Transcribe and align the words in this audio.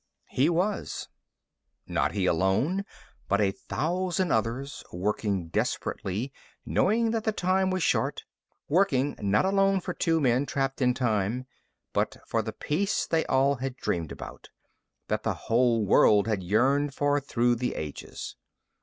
XIV 0.31 0.35
He 0.35 0.49
was. 0.49 1.09
Not 1.85 2.13
he 2.13 2.25
alone, 2.25 2.85
but 3.27 3.39
a 3.39 3.51
thousand 3.51 4.31
others, 4.31 4.83
working 4.91 5.49
desperately, 5.49 6.33
knowing 6.65 7.11
that 7.11 7.23
the 7.23 7.31
time 7.31 7.69
was 7.69 7.83
short, 7.83 8.23
working 8.67 9.15
not 9.21 9.45
alone 9.45 9.79
for 9.79 9.93
two 9.93 10.19
men 10.19 10.47
trapped 10.47 10.81
in 10.81 10.95
time, 10.95 11.45
but 11.93 12.17
for 12.25 12.41
the 12.41 12.51
peace 12.51 13.05
they 13.05 13.27
all 13.27 13.57
had 13.57 13.77
dreamed 13.77 14.11
about 14.11 14.49
that 15.07 15.21
the 15.21 15.35
whole 15.35 15.85
world 15.85 16.25
had 16.25 16.41
yearned 16.41 16.95
for 16.95 17.19
through 17.21 17.53
the 17.53 17.75
ages. 17.75 18.35